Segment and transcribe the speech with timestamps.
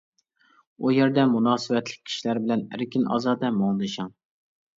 [0.85, 4.11] ئۇ يەردە مۇناسىۋەتلىك كىشىلەر بىلەن ئەركىن ئازادە مۇڭدىشىڭ.